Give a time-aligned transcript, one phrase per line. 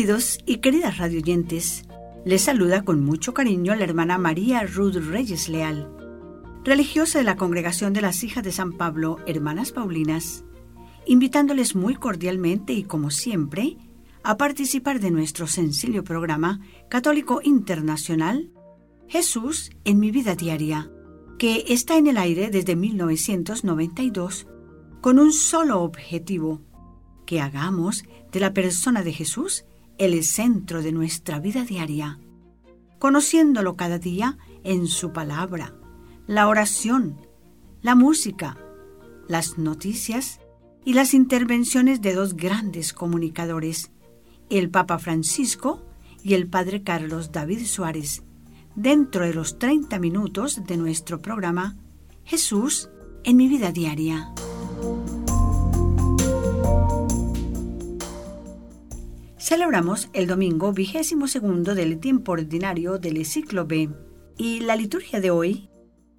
[0.00, 1.84] Queridos y queridas radioyentes,
[2.24, 5.94] les saluda con mucho cariño la hermana María Ruth Reyes Leal,
[6.64, 10.46] religiosa de la Congregación de las Hijas de San Pablo, Hermanas Paulinas,
[11.04, 13.76] invitándoles muy cordialmente y como siempre
[14.22, 18.50] a participar de nuestro sencillo programa católico internacional
[19.06, 20.90] Jesús en mi vida diaria,
[21.38, 24.46] que está en el aire desde 1992
[25.02, 26.62] con un solo objetivo,
[27.26, 29.66] que hagamos de la persona de Jesús
[30.00, 32.18] el centro de nuestra vida diaria,
[32.98, 35.74] conociéndolo cada día en su palabra,
[36.26, 37.20] la oración,
[37.82, 38.56] la música,
[39.28, 40.40] las noticias
[40.86, 43.90] y las intervenciones de dos grandes comunicadores,
[44.48, 45.84] el Papa Francisco
[46.22, 48.22] y el Padre Carlos David Suárez,
[48.74, 51.76] dentro de los 30 minutos de nuestro programa
[52.24, 52.88] Jesús
[53.22, 54.32] en mi vida diaria.
[59.50, 63.90] Celebramos el domingo vigésimo segundo del tiempo ordinario del ciclo B.
[64.38, 65.70] Y la liturgia de hoy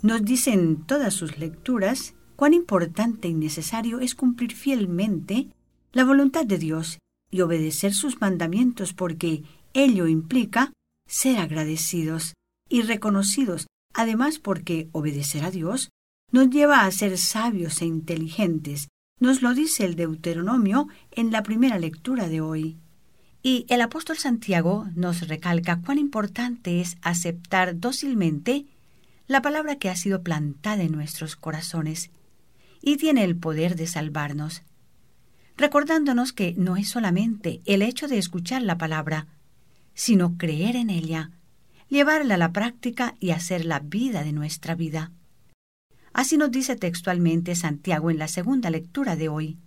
[0.02, 5.48] nos dice en todas sus lecturas cuán importante y necesario es cumplir fielmente
[5.94, 7.00] la voluntad de Dios
[7.32, 10.74] y obedecer sus mandamientos porque ello implica
[11.08, 12.34] ser agradecidos
[12.68, 15.90] y reconocidos, además porque obedecer a Dios
[16.34, 18.90] nos lleva a ser sabios e inteligentes,
[19.22, 22.81] nos lo dice el Deuteronomio en la primera lectura de hoy.
[23.44, 28.66] Y el apóstol Santiago nos recalca cuán importante es aceptar dócilmente
[29.28, 32.12] la palabra que ha sido plantada en nuestros corazones
[32.82, 34.64] y tiene el poder de salvarnos,
[35.58, 39.28] recordándonos que no es solamente el hecho de escuchar la palabra,
[39.94, 41.32] sino creer en ella,
[41.90, 45.12] llevarla a la práctica y hacer la vida de nuestra vida.
[46.14, 49.58] Así nos dice textualmente Santiago en la segunda lectura de hoy.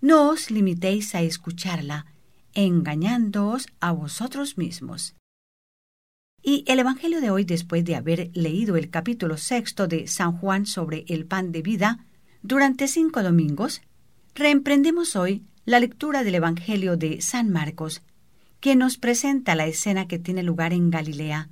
[0.00, 2.06] No os limitéis a escucharla,
[2.56, 5.14] engañándoos a vosotros mismos.
[6.42, 10.66] Y el Evangelio de hoy, después de haber leído el capítulo sexto de San Juan
[10.66, 12.04] sobre el pan de vida,
[12.42, 13.82] durante cinco domingos,
[14.34, 18.02] reemprendemos hoy la lectura del Evangelio de San Marcos,
[18.60, 21.50] que nos presenta la escena que tiene lugar en Galilea,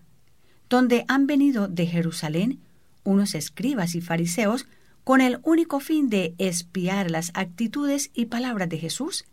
[0.70, 2.60] donde han venido de Jerusalén
[3.02, 4.66] unos escribas y fariseos
[5.02, 9.26] con el único fin de espiar las actitudes y palabras de Jesús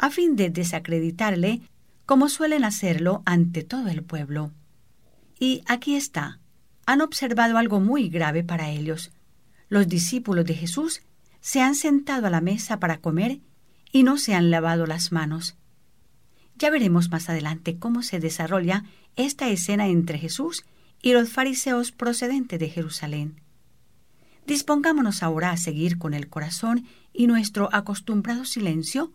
[0.00, 1.60] a fin de desacreditarle
[2.06, 4.50] como suelen hacerlo ante todo el pueblo.
[5.38, 6.40] Y aquí está.
[6.86, 9.12] Han observado algo muy grave para ellos.
[9.68, 11.02] Los discípulos de Jesús
[11.40, 13.40] se han sentado a la mesa para comer
[13.92, 15.56] y no se han lavado las manos.
[16.56, 18.84] Ya veremos más adelante cómo se desarrolla
[19.16, 20.64] esta escena entre Jesús
[21.02, 23.42] y los fariseos procedentes de Jerusalén.
[24.46, 29.12] Dispongámonos ahora a seguir con el corazón y nuestro acostumbrado silencio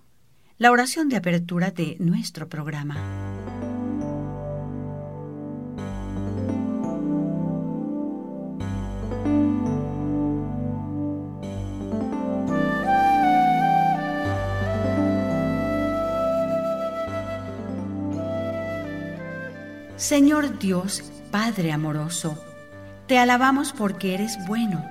[0.57, 2.95] la oración de apertura de nuestro programa.
[19.97, 22.41] Señor Dios, Padre amoroso,
[23.07, 24.85] te alabamos porque eres bueno.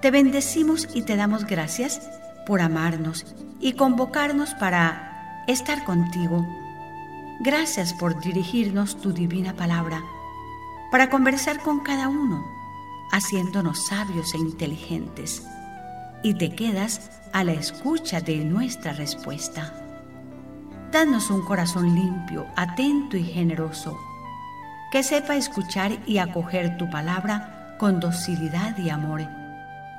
[0.00, 2.00] Te bendecimos y te damos gracias
[2.46, 3.26] por amarnos
[3.60, 6.46] y convocarnos para estar contigo.
[7.40, 10.02] Gracias por dirigirnos tu divina palabra,
[10.90, 12.44] para conversar con cada uno,
[13.12, 15.42] haciéndonos sabios e inteligentes.
[16.22, 19.72] Y te quedas a la escucha de nuestra respuesta.
[20.92, 23.96] Danos un corazón limpio, atento y generoso,
[24.90, 29.26] que sepa escuchar y acoger tu palabra con docilidad y amor,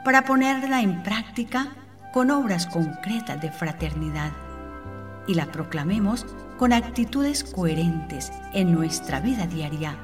[0.04, 1.70] para ponerla en práctica
[2.12, 4.32] con obras concretas de fraternidad
[5.28, 6.26] y la proclamemos
[6.58, 9.96] con actitudes coherentes en nuestra vida diaria,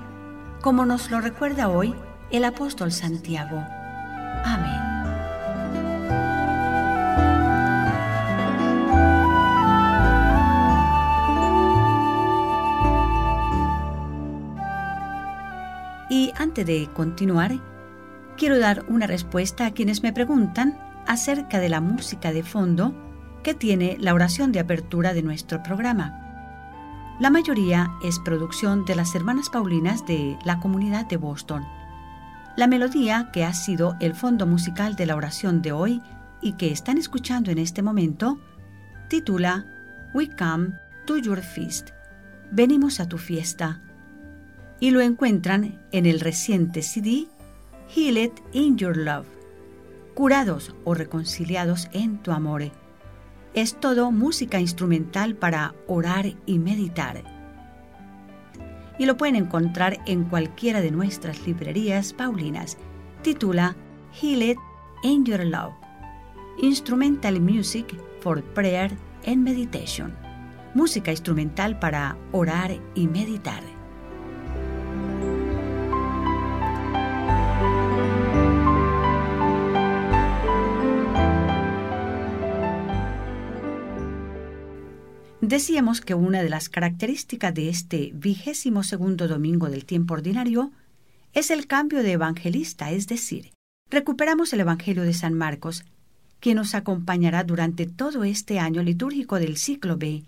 [0.61, 1.93] como nos lo recuerda hoy
[2.31, 3.63] el apóstol Santiago.
[4.43, 4.87] Amén.
[16.09, 17.59] Y antes de continuar,
[18.37, 22.93] quiero dar una respuesta a quienes me preguntan acerca de la música de fondo
[23.43, 26.23] que tiene la oración de apertura de nuestro programa.
[27.19, 31.65] La mayoría es producción de las hermanas Paulinas de la comunidad de Boston.
[32.55, 36.01] La melodía que ha sido el fondo musical de la oración de hoy
[36.41, 38.39] y que están escuchando en este momento
[39.09, 39.65] titula
[40.13, 40.73] We Come
[41.05, 41.89] to Your Feast.
[42.51, 43.81] Venimos a tu fiesta.
[44.79, 47.27] Y lo encuentran en el reciente CD
[47.95, 49.36] Heal It in Your Love
[50.17, 52.71] curados o reconciliados en tu amor.
[53.53, 57.23] Es todo música instrumental para orar y meditar.
[58.97, 62.79] Y lo pueden encontrar en cualquiera de nuestras librerías paulinas.
[63.21, 63.75] Titula
[64.19, 64.57] Heal It
[65.03, 65.75] in Your Love.
[66.63, 67.85] Instrumental Music
[68.19, 68.97] for Prayer
[69.27, 70.15] and Meditation.
[70.73, 73.76] Música instrumental para orar y meditar.
[85.47, 90.73] Decíamos que una de las características de este vigésimo segundo domingo del tiempo ordinario
[91.31, 93.53] es el cambio de evangelista, es decir,
[93.89, 95.85] recuperamos el Evangelio de San Marcos,
[96.41, 100.25] que nos acompañará durante todo este año litúrgico del ciclo B.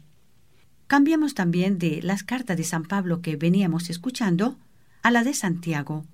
[0.88, 4.57] Cambiamos también de las cartas de San Pablo que veníamos escuchando
[5.01, 6.06] a la de Santiago.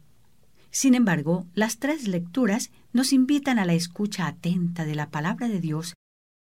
[0.71, 5.59] Sin embargo, las tres lecturas nos invitan a la escucha atenta de la palabra de
[5.59, 5.93] Dios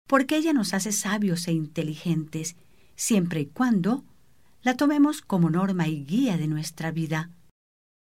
[0.07, 2.57] porque ella nos hace sabios e inteligentes,
[2.97, 4.05] siempre y cuando
[4.63, 7.31] la tomemos como norma y guía de nuestra vida.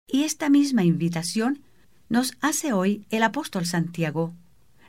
[0.06, 1.62] Y esta misma invitación
[2.08, 4.34] nos hace hoy el apóstol Santiago,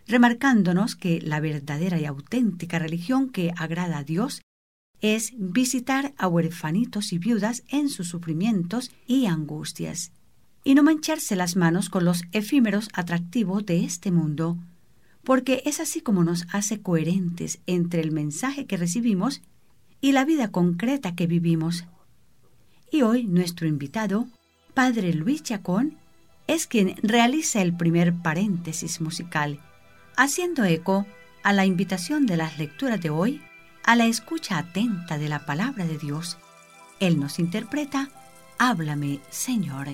[0.08, 4.42] remarcándonos que la verdadera y auténtica religión que agrada a Dios
[5.02, 10.12] es visitar a huerfanitos y viudas en sus sufrimientos y angustias,
[10.64, 14.58] y no mancharse las manos con los efímeros atractivos de este mundo,
[15.30, 19.44] porque es así como nos hace coherentes entre el mensaje que recibimos
[20.02, 21.86] y la vida concreta que vivimos.
[22.92, 24.26] Y hoy nuestro invitado,
[24.74, 26.00] Padre Luis Chacón,
[26.48, 29.60] es quien realiza el primer paréntesis musical,
[30.18, 31.06] haciendo eco
[31.44, 33.40] a la invitación de las lecturas de hoy
[33.84, 36.40] a la escucha atenta de la palabra de Dios.
[37.00, 38.10] Él nos interpreta,
[38.58, 39.90] Háblame, Señor.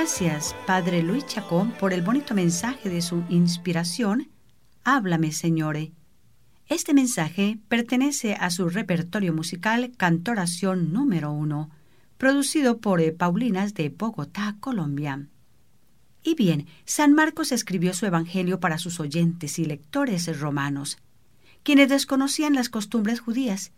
[0.00, 4.30] Gracias, Padre Luis Chacón, por el bonito mensaje de su inspiración.
[4.82, 5.92] Háblame, Señore.
[6.68, 11.68] Este mensaje pertenece a su repertorio musical Cantoración número uno,
[12.16, 15.26] producido por eh, Paulinas de Bogotá, Colombia.
[16.22, 20.96] Y bien, San Marcos escribió su Evangelio para sus oyentes y lectores romanos,
[21.62, 23.72] quienes desconocían las costumbres judías,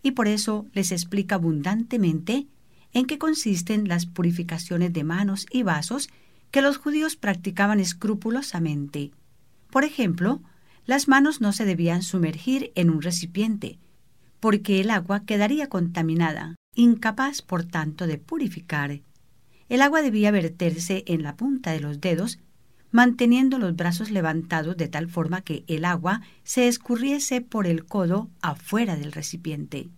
[0.00, 2.46] y por eso les explica abundantemente
[2.92, 6.08] en qué consisten las purificaciones de manos y vasos
[6.50, 9.12] que los judíos practicaban escrupulosamente.
[9.70, 10.40] Por ejemplo,
[10.86, 13.78] las manos no se debían sumergir en un recipiente,
[14.40, 19.00] porque el agua quedaría contaminada, incapaz por tanto de purificar.
[19.68, 22.38] El agua debía verterse en la punta de los dedos,
[22.92, 28.30] manteniendo los brazos levantados de tal forma que el agua se escurriese por el codo
[28.40, 29.88] afuera del recipiente.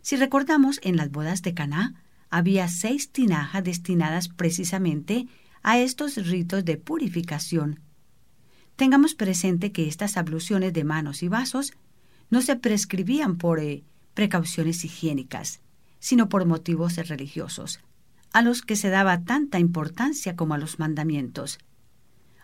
[0.00, 2.03] Si recordamos en las bodas de Caná,
[2.34, 5.28] había seis tinajas destinadas precisamente
[5.62, 7.78] a estos ritos de purificación.
[8.74, 11.74] Tengamos presente que estas abluciones de manos y vasos
[12.30, 15.60] no se prescribían por eh, precauciones higiénicas,
[16.00, 17.78] sino por motivos religiosos,
[18.32, 21.60] a los que se daba tanta importancia como a los mandamientos.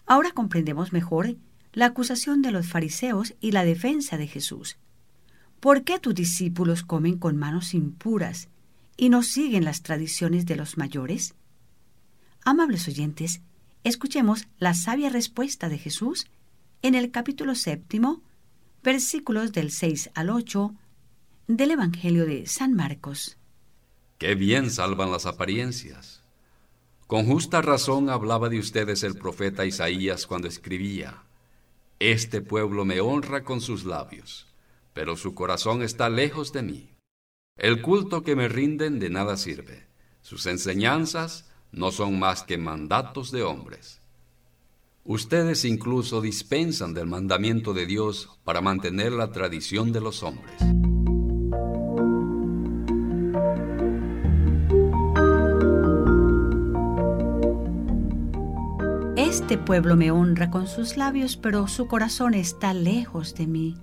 [0.06, 1.36] Ahora comprendemos mejor
[1.72, 4.76] la acusación de los fariseos y la defensa de Jesús.
[5.58, 8.48] ¿Por qué tus discípulos comen con manos impuras
[8.96, 11.34] y no siguen las tradiciones de los mayores?
[12.44, 13.40] Amables oyentes,
[13.84, 16.26] escuchemos la sabia respuesta de Jesús
[16.82, 18.22] en el capítulo séptimo,
[18.82, 20.74] versículos del 6 al 8
[21.46, 23.36] del Evangelio de San Marcos.
[24.18, 26.22] Qué bien salvan las apariencias.
[27.06, 31.24] Con justa razón hablaba de ustedes el profeta Isaías cuando escribía,
[31.98, 34.46] Este pueblo me honra con sus labios,
[34.94, 36.89] pero su corazón está lejos de mí.
[37.60, 39.84] El culto que me rinden de nada sirve.
[40.22, 44.00] Sus enseñanzas no son más que mandatos de hombres.
[45.04, 50.54] Ustedes incluso dispensan del mandamiento de Dios para mantener la tradición de los hombres.
[59.18, 63.76] Este pueblo me honra con sus labios, pero su corazón está lejos de mí.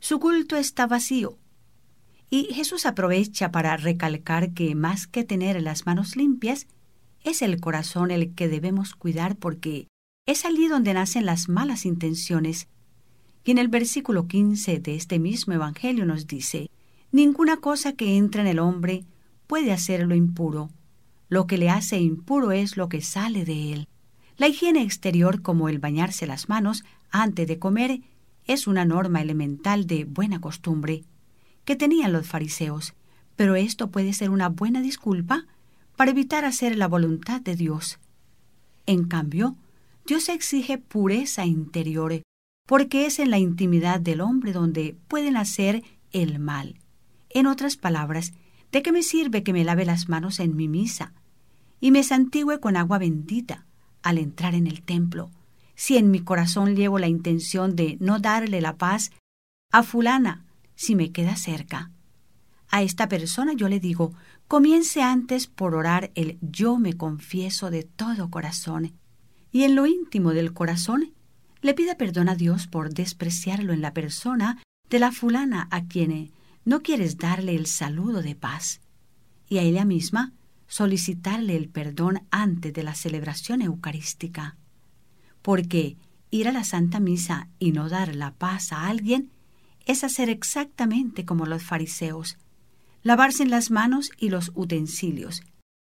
[0.00, 1.41] Su culto está vacío.
[2.34, 6.66] Y Jesús aprovecha para recalcar que más que tener las manos limpias,
[7.24, 9.88] es el corazón el que debemos cuidar porque
[10.24, 12.68] es allí donde nacen las malas intenciones.
[13.44, 16.70] Y en el versículo 15 de este mismo Evangelio nos dice,
[17.10, 19.04] Ninguna cosa que entra en el hombre
[19.46, 20.70] puede hacerlo impuro.
[21.28, 23.88] Lo que le hace impuro es lo que sale de él.
[24.38, 28.00] La higiene exterior, como el bañarse las manos antes de comer,
[28.46, 31.04] es una norma elemental de buena costumbre
[31.64, 32.94] que tenían los fariseos,
[33.36, 35.46] pero esto puede ser una buena disculpa
[35.96, 37.98] para evitar hacer la voluntad de Dios.
[38.86, 39.56] En cambio,
[40.06, 42.22] Dios exige pureza interior,
[42.66, 46.78] porque es en la intimidad del hombre donde pueden hacer el mal.
[47.30, 48.32] En otras palabras,
[48.72, 51.12] ¿de qué me sirve que me lave las manos en mi misa
[51.80, 53.66] y me santigüe con agua bendita
[54.02, 55.30] al entrar en el templo,
[55.74, 59.10] si en mi corazón llevo la intención de no darle la paz
[59.70, 61.90] a fulana si me queda cerca?
[62.68, 64.14] A esta persona yo le digo,
[64.48, 68.92] comience antes por orar el yo me confieso de todo corazón
[69.52, 71.12] y en lo íntimo del corazón
[71.60, 74.60] le pida perdón a Dios por despreciarlo en la persona
[74.90, 76.32] de la fulana a quien
[76.64, 78.80] no quieres darle el saludo de paz,
[79.48, 80.32] y a ella misma
[80.66, 84.56] solicitarle el perdón antes de la celebración eucarística.
[85.42, 85.96] Porque
[86.30, 89.30] ir a la Santa Misa y no dar la paz a alguien
[89.86, 92.38] es hacer exactamente como los fariseos,
[93.02, 95.42] lavarse en las manos y los utensilios,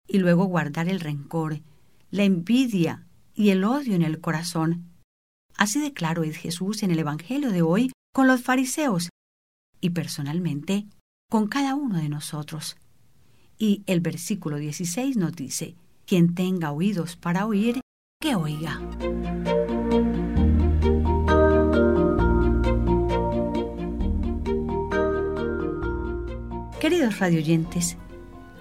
[0.07, 1.61] y luego guardar el rencor,
[2.11, 4.91] la envidia y el odio en el corazón.
[5.57, 9.09] Así de claro es Jesús en el Evangelio de hoy con los fariseos
[9.81, 10.87] y personalmente
[11.31, 12.77] con cada uno de nosotros.
[13.59, 15.77] Y el versículo 16 nos dice,
[16.07, 17.81] quien tenga oídos para oír,
[18.21, 18.81] que oiga.
[27.11, 27.97] Radioyentes,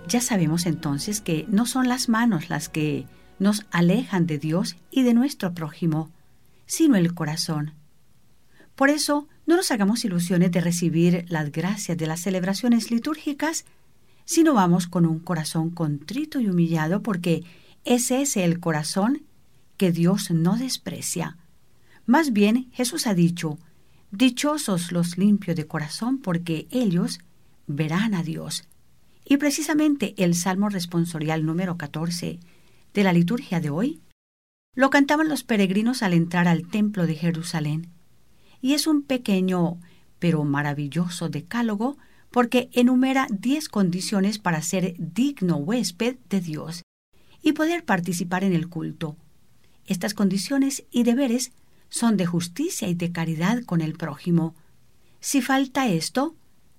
[0.08, 3.06] ya sabemos entonces que no son las manos las que
[3.40, 6.12] nos alejan de Dios y de nuestro prójimo,
[6.66, 7.74] sino el corazón.
[8.76, 13.66] Por eso, no nos hagamos ilusiones de recibir las gracias de las celebraciones litúrgicas,
[14.26, 17.44] sino vamos con un corazón contrito y humillado, porque
[17.84, 19.24] ese es el corazón
[19.78, 21.38] que Dios no desprecia.
[22.06, 23.58] Más bien, Jesús ha dicho,
[24.12, 27.20] Dichosos los limpios de corazón, porque ellos
[27.68, 28.68] verán a Dios.
[29.24, 32.40] Y precisamente el Salmo responsorial número 14
[32.94, 34.02] de la liturgia de hoy
[34.76, 37.90] lo cantaban los peregrinos al entrar al templo de Jerusalén.
[38.62, 39.80] Y es un pequeño
[40.20, 41.98] pero maravilloso decálogo
[42.30, 46.84] porque enumera diez condiciones para ser digno huésped de Dios
[47.42, 49.18] y poder participar en el culto.
[49.86, 51.52] Estas condiciones y deberes
[51.90, 54.56] son de justicia y de caridad con el prójimo.
[55.20, 56.36] Si falta esto,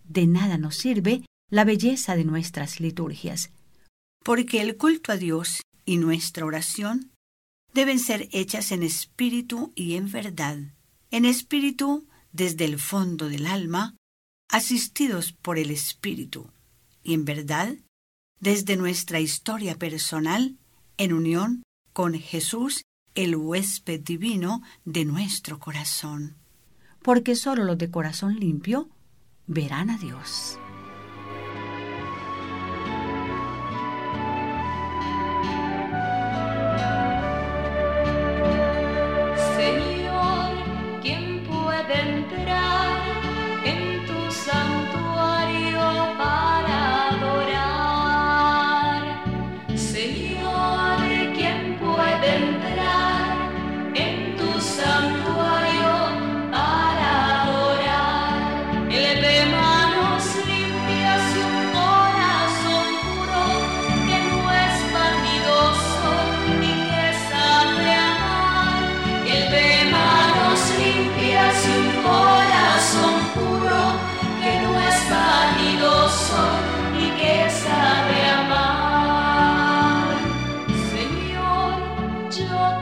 [0.08, 3.50] de nada nos sirve la belleza de nuestras liturgias,
[4.24, 7.12] porque el culto a Dios y nuestra oración
[7.72, 10.58] deben ser hechas en espíritu y en verdad,
[11.10, 13.94] en espíritu desde el fondo del alma,
[14.48, 16.50] asistidos por el espíritu,
[17.02, 17.76] y en verdad
[18.40, 20.58] desde nuestra historia personal,
[20.98, 22.82] en unión con Jesús,
[23.14, 26.36] el huésped divino de nuestro corazón.
[27.02, 28.90] Porque sólo los de corazón limpio
[29.46, 30.58] verán a Dios.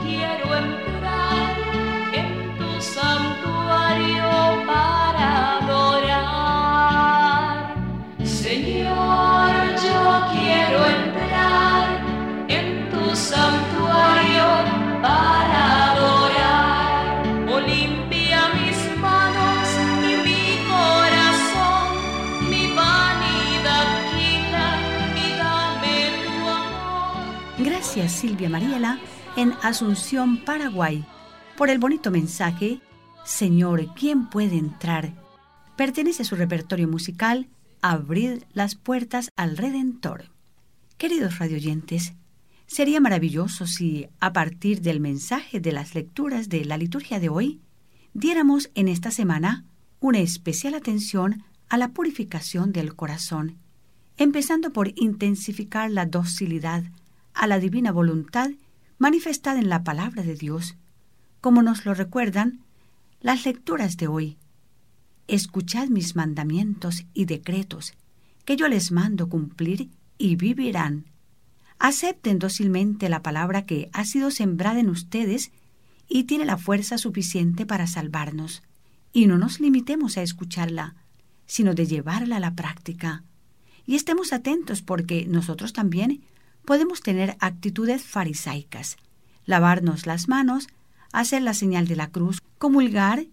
[0.05, 1.57] quiero entrar
[2.13, 4.29] en tu santuario
[4.67, 5.27] para
[5.59, 7.05] adorar.
[8.25, 9.51] Señor,
[9.87, 10.01] yo
[10.35, 11.87] quiero entrar
[12.49, 14.47] en tu santuario
[15.07, 15.61] para
[15.93, 17.03] adorar.
[17.53, 19.67] Oh, limpia mis manos
[20.11, 21.89] y mi corazón,
[22.51, 24.67] mi vanidad quita
[25.25, 27.25] y dame tu amor.
[27.59, 28.93] Gracias, Silvia Mariela
[29.37, 31.05] en Asunción, Paraguay,
[31.57, 32.81] por el bonito mensaje
[33.25, 35.15] Señor, ¿quién puede entrar?
[35.77, 37.49] Pertenece a su repertorio musical
[37.81, 40.31] Abrir las puertas al Redentor.
[40.99, 42.15] Queridos radioyentes,
[42.67, 47.61] sería maravilloso si, a partir del mensaje de las lecturas de la liturgia de hoy,
[48.13, 49.65] diéramos en esta semana
[50.01, 53.59] una especial atención a la purificación del corazón,
[54.17, 56.85] empezando por intensificar la docilidad
[57.33, 58.51] a la divina voluntad
[59.05, 60.77] manifestada en la palabra de Dios,
[61.43, 62.61] como nos lo recuerdan
[63.21, 64.39] las lecturas de hoy.
[65.29, 67.93] Escuchad mis mandamientos y decretos,
[68.47, 71.05] que yo les mando cumplir y vivirán.
[71.79, 75.53] Acepten dócilmente la palabra que ha sido sembrada en ustedes
[76.09, 78.63] y tiene la fuerza suficiente para salvarnos.
[79.13, 80.95] Y no nos limitemos a escucharla,
[81.45, 83.23] sino de llevarla a la práctica.
[83.85, 86.23] Y estemos atentos porque nosotros también
[86.65, 88.97] podemos tener actitudes farisaicas,
[89.45, 90.69] lavarnos las manos,
[91.13, 93.27] hacer la señal de la cruz, comulgar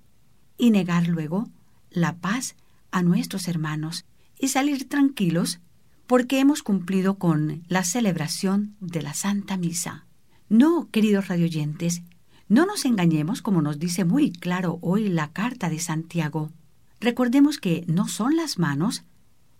[0.57, 1.49] y negar luego
[1.89, 2.55] la paz
[2.91, 4.05] a nuestros hermanos
[4.39, 5.59] y salir tranquilos
[6.07, 10.05] porque hemos cumplido con la celebración de la Santa Misa.
[10.49, 12.01] No, queridos radioyentes,
[12.49, 16.51] no nos engañemos como nos dice muy claro hoy la carta de Santiago.
[16.99, 19.05] Recordemos que no son las manos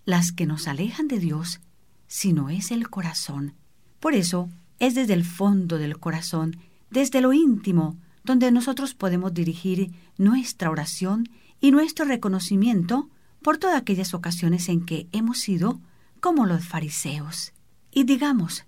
[0.04, 1.62] las que nos alejan de Dios,
[2.08, 3.54] sino es el corazón.
[4.02, 6.58] Por eso es desde el fondo del corazón,
[6.90, 11.30] desde lo íntimo, donde nosotros podemos dirigir nuestra oración
[11.62, 13.10] y nuestro reconocimiento
[13.44, 15.80] por todas aquellas ocasiones en que hemos sido
[16.20, 17.54] como los fariseos.
[17.92, 18.66] Y digamos,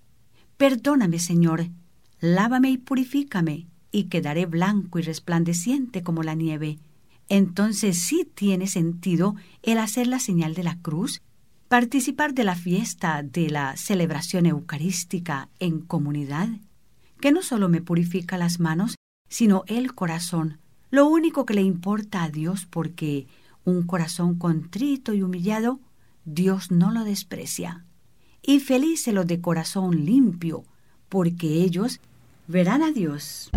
[0.58, 1.68] perdóname Señor,
[2.20, 6.78] lávame y purifícame, y quedaré blanco y resplandeciente como la nieve.
[7.28, 11.24] Entonces sí tiene sentido el hacer la señal de la cruz,
[11.74, 16.48] participar de la fiesta de la celebración eucarística en comunidad,
[17.20, 18.94] que no solo me purifica las manos,
[19.28, 20.60] sino el corazón,
[20.92, 23.26] lo único que le importa a Dios porque
[23.66, 25.80] un corazón contrito y humillado,
[26.26, 27.88] Dios no lo desprecia.
[28.44, 30.66] Y felices los de corazón limpio,
[31.10, 32.02] porque ellos
[32.48, 33.50] verán a Dios.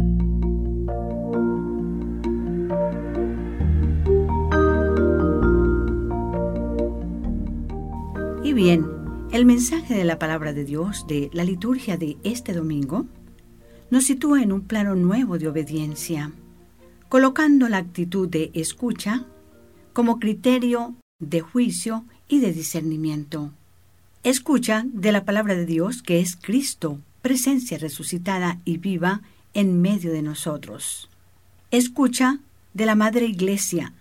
[8.57, 8.87] Bien,
[9.33, 13.05] el mensaje de la palabra de Dios de la liturgia de este domingo
[13.91, 16.33] nos sitúa en un plano nuevo de obediencia,
[17.11, 19.27] colocando la actitud de escucha
[19.93, 23.53] como criterio de juicio y de discernimiento.
[24.23, 29.21] Escucha de la palabra de Dios que es Cristo, presencia resucitada y viva
[29.53, 31.11] en medio de nosotros.
[31.71, 32.41] Escucha
[32.73, 33.93] de la Madre Iglesia.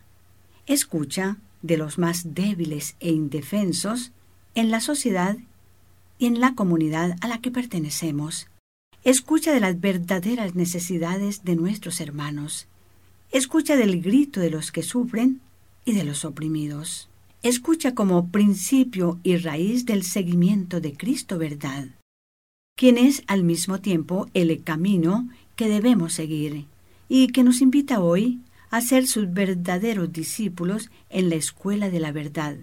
[0.66, 4.14] Escucha de los más débiles e indefensos
[4.56, 5.38] en la sociedad
[6.18, 8.48] y en la comunidad a la que pertenecemos.
[9.04, 12.68] Escucha de las verdaderas necesidades de nuestros hermanos.
[13.32, 15.42] Escucha del grito de los que sufren
[15.84, 17.10] y de los oprimidos.
[17.44, 21.90] Escucha como principio y raíz del seguimiento de Cristo verdad,
[22.76, 26.66] quien es al mismo tiempo el camino que debemos seguir
[27.08, 28.40] y que nos invita hoy
[28.72, 32.58] a ser sus verdaderos discípulos en la escuela de la verdad,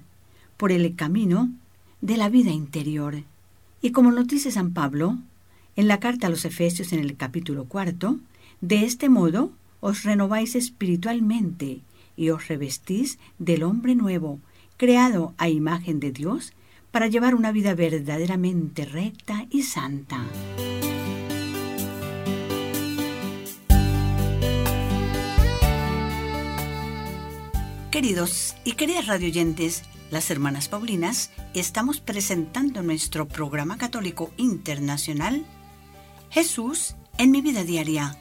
[0.57, 1.53] por el camino
[2.03, 3.23] de la vida interior.
[3.81, 5.19] Y como nos dice San Pablo,
[5.77, 8.19] en la carta a los Efesios en el capítulo cuarto,
[8.61, 11.81] de este modo os renováis espiritualmente
[12.17, 14.41] y os revestís del hombre nuevo,
[14.77, 16.53] creado a imagen de Dios,
[16.91, 20.27] para llevar una vida verdaderamente recta y santa.
[27.91, 35.47] Queridos y queridas radioyentes, las hermanas Paulinas, estamos presentando nuestro programa católico internacional
[36.29, 38.19] Jesús en mi vida diaria.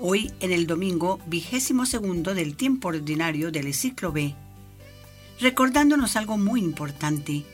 [0.00, 4.34] Hoy en el domingo vigésimo segundo del tiempo ordinario del ciclo B.
[5.38, 7.44] Recordándonos algo muy importante,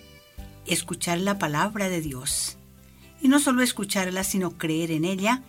[0.64, 2.56] escuchar la palabra de Dios.
[3.20, 5.42] Y no solo escucharla, sino creer en ella,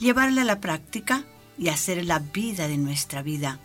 [0.00, 3.60] llevarla a la práctica y hacer la vida de nuestra vida,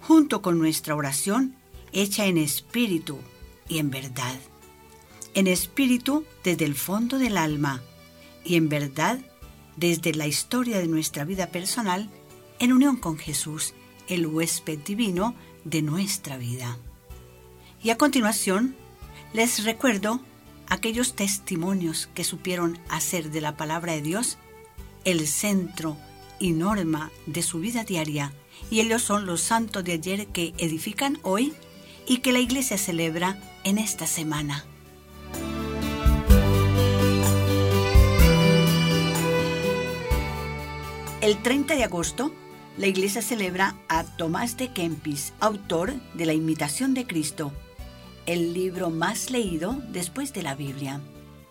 [0.00, 1.56] junto con nuestra oración
[1.92, 3.18] hecha en espíritu
[3.70, 4.38] y en verdad.
[5.32, 7.82] En espíritu desde el fondo del alma
[8.44, 9.20] y en verdad
[9.76, 12.10] desde la historia de nuestra vida personal
[12.58, 13.72] en unión con Jesús,
[14.08, 16.76] el huésped divino de nuestra vida.
[17.82, 18.74] Y a continuación,
[19.32, 20.20] les recuerdo
[20.68, 24.36] aquellos testimonios que supieron hacer de la palabra de Dios
[25.04, 25.96] el centro
[26.38, 28.32] y norma de su vida diaria,
[28.70, 31.54] y ellos son los santos de ayer que edifican hoy
[32.06, 34.64] y que la iglesia celebra en esta semana.
[41.20, 42.32] El 30 de agosto,
[42.78, 47.52] la iglesia celebra a Tomás de Kempis, autor de La Imitación de Cristo,
[48.24, 51.00] el libro más leído después de la Biblia.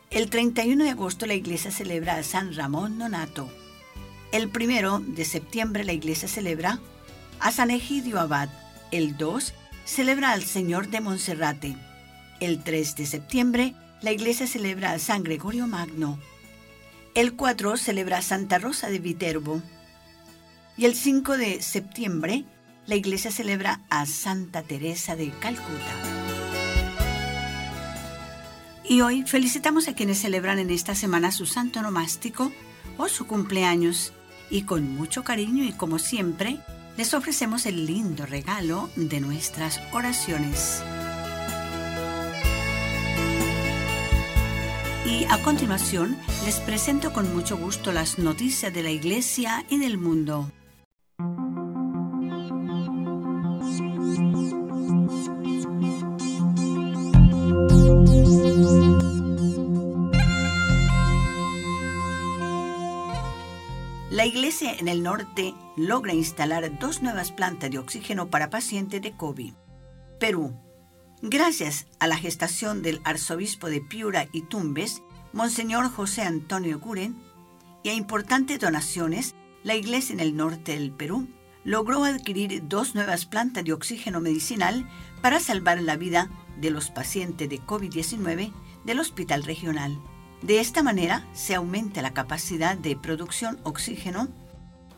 [0.10, 3.48] El 31 de agosto la iglesia celebra a San Ramón Nonato.
[4.32, 6.80] El 1 de septiembre la iglesia celebra
[7.40, 8.50] a San Egidio Abad.
[8.92, 9.54] El 2
[9.86, 11.76] celebra al Señor de Monserrate.
[12.40, 16.20] El 3 de septiembre la iglesia celebra a San Gregorio Magno.
[17.16, 19.62] El 4 celebra a Santa Rosa de Viterbo.
[20.78, 22.46] Y el 5 de septiembre
[22.86, 25.94] la iglesia celebra a Santa Teresa de Calcuta.
[28.86, 32.54] Y hoy felicitamos a quienes celebran en esta semana su santo nomástico
[32.98, 34.14] o su cumpleaños.
[34.50, 36.58] Y con mucho cariño y como siempre,
[36.96, 40.82] les ofrecemos el lindo regalo de nuestras oraciones.
[45.10, 49.98] Y a continuación les presento con mucho gusto las noticias de la Iglesia y del
[49.98, 50.52] mundo.
[64.12, 69.14] La iglesia en el norte logra instalar dos nuevas plantas de oxígeno para pacientes de
[69.14, 69.54] COVID.
[70.20, 70.69] Perú.
[71.22, 75.04] Gracias a la gestación del arzobispo de Piura y Tumbes,
[75.34, 77.18] Monseñor José Antonio Guren,
[77.84, 81.28] y a importantes donaciones, la iglesia en el norte del Perú
[81.66, 84.90] logró adquirir dos nuevas plantas de oxígeno medicinal
[85.22, 88.54] para salvar la vida de los pacientes de COVID-19
[88.86, 90.00] del hospital regional.
[90.42, 94.30] De esta manera se aumenta la capacidad de producción oxígeno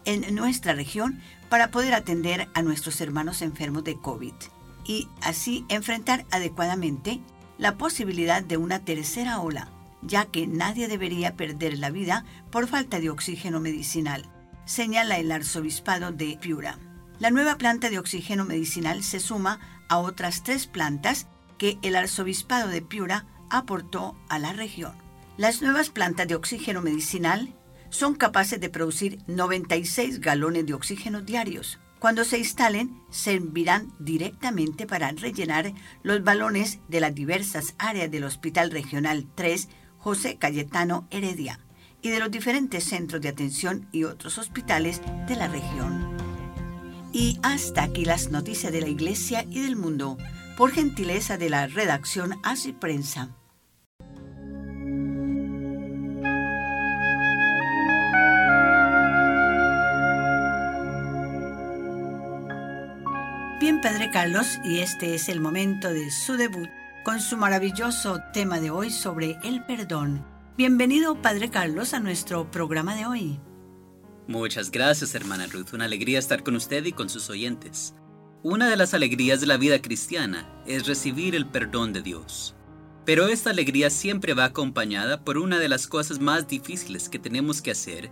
[0.06, 4.34] en nuestra región para poder atender a nuestros hermanos enfermos de COVID
[4.86, 7.22] y así enfrentar adecuadamente
[7.58, 9.70] la posibilidad de una tercera ola,
[10.02, 14.26] ya que nadie debería perder la vida por falta de oxígeno medicinal,
[14.66, 16.80] señala el arzobispado de Piura.
[17.20, 22.70] La nueva planta de oxígeno medicinal se suma a otras tres plantas que el arzobispado
[22.70, 24.94] de Piura aportó a la región.
[25.38, 27.54] Las nuevas plantas de oxígeno medicinal
[27.90, 31.78] son capaces de producir 96 galones de oxígeno diarios.
[32.02, 38.72] Cuando se instalen, servirán directamente para rellenar los balones de las diversas áreas del Hospital
[38.72, 41.60] Regional 3 José Cayetano Heredia
[42.02, 46.18] y de los diferentes centros de atención y otros hospitales de la región.
[47.14, 50.18] Y hasta aquí las noticias de la Iglesia y del mundo,
[50.58, 53.30] por gentileza de la redacción Así Prensa.
[63.82, 66.70] Padre Carlos, y este es el momento de su debut
[67.04, 70.24] con su maravilloso tema de hoy sobre el perdón.
[70.56, 73.40] Bienvenido, Padre Carlos, a nuestro programa de hoy.
[74.28, 75.74] Muchas gracias, hermana Ruth.
[75.74, 77.96] Una alegría estar con usted y con sus oyentes.
[78.44, 82.56] Una de las alegrías de la vida cristiana es recibir el perdón de Dios.
[83.04, 87.64] Pero esta alegría siempre va acompañada por una de las cosas más difíciles que tenemos
[87.64, 88.12] que hacer,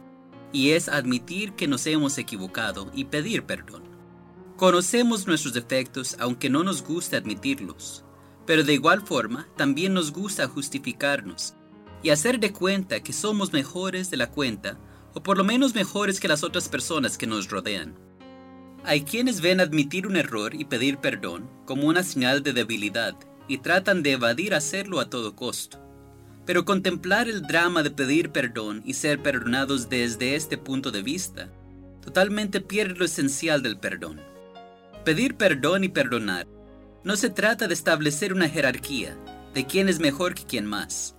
[0.51, 3.98] y es admitir que nos hemos equivocado y pedir perdón.
[4.59, 8.03] Conocemos nuestros defectos aunque no nos guste admitirlos,
[8.45, 11.53] pero de igual forma también nos gusta justificarnos
[12.03, 14.77] y hacer de cuenta que somos mejores de la cuenta
[15.13, 17.95] o por lo menos mejores que las otras personas que nos rodean.
[18.83, 23.15] Hay quienes ven admitir un error y pedir perdón como una señal de debilidad
[23.47, 25.79] y tratan de evadir hacerlo a todo costo.
[26.45, 31.49] Pero contemplar el drama de pedir perdón y ser perdonados desde este punto de vista
[32.01, 34.28] totalmente pierde lo esencial del perdón.
[35.09, 36.45] Pedir perdón y perdonar
[37.03, 39.17] no se trata de establecer una jerarquía
[39.55, 41.15] de quién es mejor que quién más.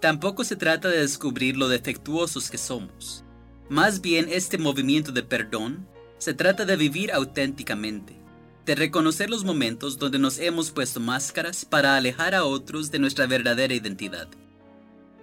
[0.00, 3.24] Tampoco se trata de descubrir lo defectuosos que somos.
[3.68, 8.16] Más bien este movimiento de perdón se trata de vivir auténticamente,
[8.64, 13.26] de reconocer los momentos donde nos hemos puesto máscaras para alejar a otros de nuestra
[13.26, 14.28] verdadera identidad.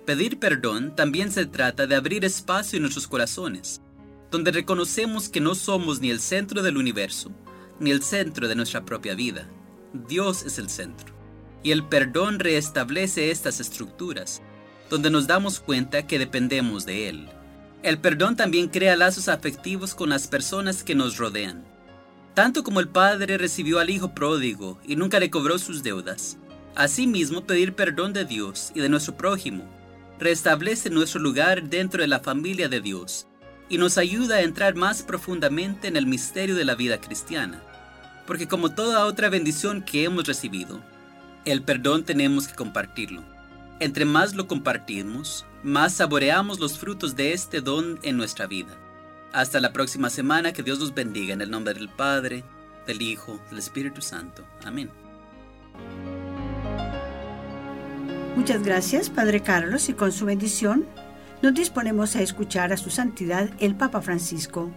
[0.05, 3.79] Pedir perdón también se trata de abrir espacio en nuestros corazones,
[4.29, 7.31] donde reconocemos que no somos ni el centro del universo,
[7.79, 9.47] ni el centro de nuestra propia vida.
[9.93, 11.13] Dios es el centro.
[11.63, 14.41] Y el perdón reestablece estas estructuras,
[14.89, 17.29] donde nos damos cuenta que dependemos de Él.
[17.83, 21.65] El perdón también crea lazos afectivos con las personas que nos rodean.
[22.33, 26.37] Tanto como el Padre recibió al Hijo pródigo y nunca le cobró sus deudas,
[26.75, 29.67] asimismo pedir perdón de Dios y de nuestro prójimo
[30.19, 33.25] restablece nuestro lugar dentro de la familia de Dios
[33.69, 37.63] y nos ayuda a entrar más profundamente en el misterio de la vida cristiana
[38.29, 40.79] porque como toda otra bendición que hemos recibido,
[41.45, 43.23] el perdón tenemos que compartirlo.
[43.79, 48.77] Entre más lo compartimos, más saboreamos los frutos de este don en nuestra vida.
[49.33, 52.43] Hasta la próxima semana, que Dios los bendiga en el nombre del Padre,
[52.85, 54.45] del Hijo, del Espíritu Santo.
[54.63, 54.91] Amén.
[58.35, 60.85] Muchas gracias, Padre Carlos, y con su bendición
[61.41, 64.69] nos disponemos a escuchar a su santidad el Papa Francisco,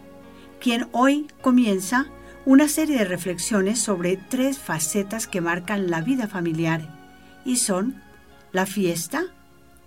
[0.59, 2.07] quien hoy comienza
[2.45, 6.89] una serie de reflexiones sobre tres facetas que marcan la vida familiar
[7.45, 8.03] y son
[8.53, 9.27] la fiesta,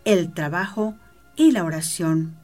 [0.05, 0.95] el trabajo
[1.35, 2.35] y la oración.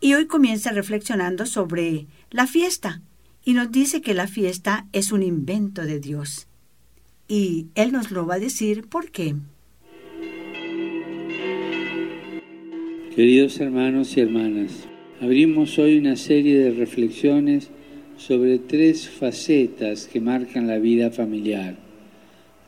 [0.00, 3.02] Y hoy comienza reflexionando sobre la fiesta
[3.44, 6.48] y nos dice que la fiesta es un invento de Dios.
[7.26, 9.34] Y Él nos lo va a decir por qué.
[13.14, 14.88] Queridos hermanos y hermanas,
[15.20, 17.70] abrimos hoy una serie de reflexiones
[18.18, 21.76] sobre tres facetas que marcan la vida familiar,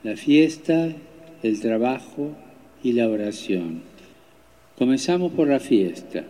[0.05, 0.95] la fiesta,
[1.43, 2.37] el trabajo
[2.83, 3.83] y la oración.
[4.79, 6.25] Comenzamos por la fiesta,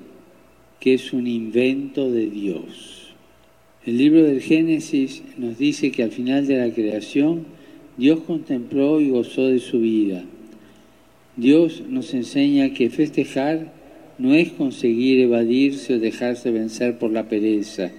[0.81, 3.13] que es un invento de Dios.
[3.85, 7.45] El libro del Génesis nos dice que al final de la creación
[7.97, 10.25] Dios contempló y gozó de su vida.
[11.37, 13.73] Dios nos enseña que festejar
[14.19, 17.91] no es conseguir evadirse o dejarse vencer por la pereza,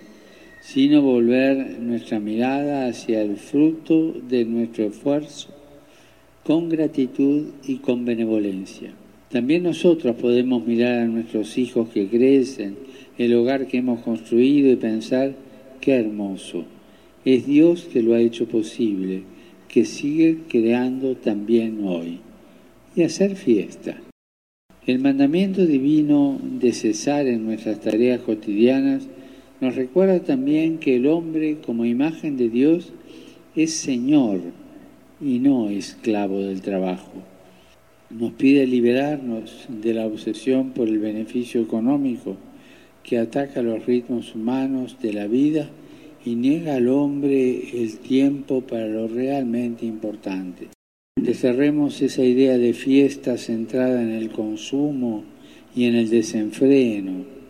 [0.61, 5.49] sino volver nuestra mirada hacia el fruto de nuestro esfuerzo
[6.43, 8.93] con gratitud y con benevolencia.
[9.29, 12.77] También nosotros podemos mirar a nuestros hijos que crecen,
[13.17, 15.33] el hogar que hemos construido y pensar,
[15.79, 16.65] qué hermoso.
[17.25, 19.23] Es Dios que lo ha hecho posible,
[19.67, 22.19] que sigue creando también hoy.
[22.95, 24.01] Y hacer fiesta.
[24.85, 29.07] El mandamiento divino de cesar en nuestras tareas cotidianas
[29.61, 32.91] nos recuerda también que el hombre como imagen de Dios
[33.55, 34.41] es Señor
[35.21, 37.11] y no esclavo del trabajo.
[38.09, 42.37] Nos pide liberarnos de la obsesión por el beneficio económico
[43.03, 45.69] que ataca los ritmos humanos de la vida
[46.25, 50.69] y niega al hombre el tiempo para lo realmente importante.
[51.15, 55.23] Desterremos esa idea de fiesta centrada en el consumo
[55.75, 57.40] y en el desenfreno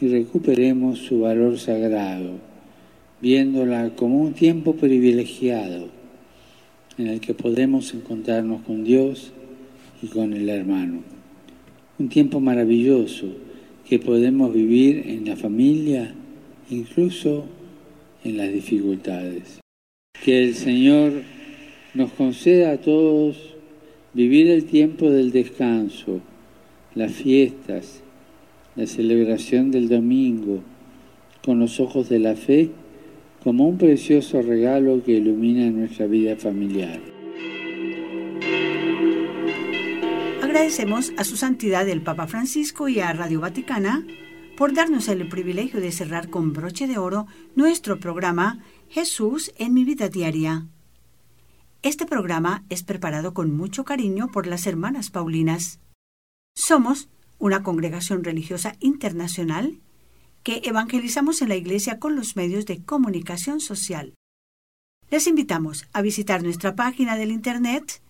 [0.00, 2.38] y recuperemos su valor sagrado,
[3.20, 5.88] viéndola como un tiempo privilegiado
[6.96, 9.32] en el que podemos encontrarnos con Dios
[10.02, 11.02] y con el hermano.
[11.98, 13.26] Un tiempo maravilloso
[13.86, 16.14] que podemos vivir en la familia,
[16.70, 17.44] incluso
[18.24, 19.60] en las dificultades.
[20.24, 21.12] Que el Señor
[21.94, 23.54] nos conceda a todos
[24.14, 26.20] vivir el tiempo del descanso,
[26.94, 28.02] las fiestas,
[28.80, 30.62] la celebración del domingo,
[31.44, 32.70] con los ojos de la fe,
[33.44, 36.98] como un precioso regalo que ilumina nuestra vida familiar.
[40.42, 44.06] Agradecemos a su santidad el Papa Francisco y a Radio Vaticana
[44.56, 49.84] por darnos el privilegio de cerrar con broche de oro nuestro programa Jesús en mi
[49.84, 50.68] vida diaria.
[51.82, 55.80] Este programa es preparado con mucho cariño por las hermanas Paulinas.
[56.54, 57.10] Somos
[57.40, 59.80] una congregación religiosa internacional
[60.44, 64.14] que evangelizamos en la Iglesia con los medios de comunicación social.
[65.10, 68.00] Les invitamos a visitar nuestra página del Internet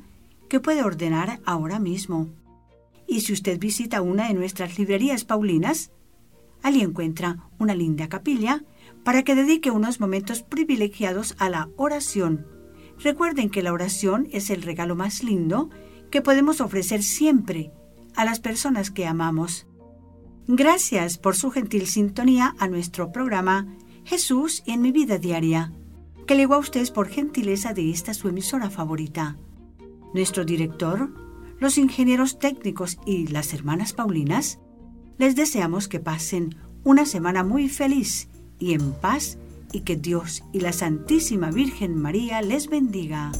[0.49, 2.27] que puede ordenar ahora mismo.
[3.09, 5.91] Y si usted visita una de nuestras librerías paulinas,
[6.61, 8.63] allí encuentra una linda capilla
[9.03, 12.45] para que dedique unos momentos privilegiados a la oración.
[12.99, 15.69] Recuerden que la oración es el regalo más lindo
[16.11, 17.71] que podemos ofrecer siempre
[18.15, 19.67] a las personas que amamos.
[20.47, 23.67] Gracias por su gentil sintonía a nuestro programa
[24.03, 25.71] Jesús en mi vida diaria
[26.29, 29.35] que le a ustedes por gentileza de esta su emisora favorita.
[30.13, 31.28] Nuestro director,
[31.59, 34.59] los ingenieros técnicos y las hermanas Paulinas,
[35.17, 39.37] les deseamos que pasen una semana muy feliz y en paz
[39.71, 43.31] y que Dios y la Santísima Virgen María les bendiga.